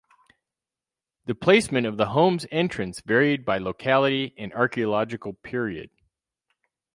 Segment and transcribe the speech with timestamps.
[1.27, 5.91] The placement of the home's entrance varied by locality and archaeological period.